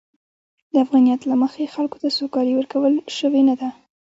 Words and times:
د 0.71 0.73
افغانیت 0.85 1.21
له 1.31 1.35
مخې، 1.43 1.71
خلکو 1.75 1.97
ته 2.01 2.07
سوکالي 2.17 2.53
ورکول 2.55 2.93
شوې 3.17 3.41
نه 3.49 3.55
ده. 3.59 3.69